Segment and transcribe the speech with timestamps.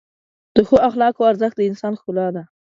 [0.55, 2.43] د ښو اخلاقو ارزښت د انسان ښکلا ده.